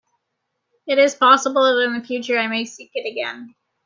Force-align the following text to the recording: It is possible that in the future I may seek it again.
It 0.87 0.97
is 0.97 1.13
possible 1.13 1.61
that 1.61 1.83
in 1.85 1.93
the 1.93 2.03
future 2.03 2.35
I 2.35 2.47
may 2.47 2.65
seek 2.65 2.89
it 2.95 3.07
again. 3.07 3.53